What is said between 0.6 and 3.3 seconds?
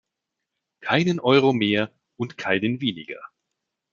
Keinen Euro mehr und keinen weniger.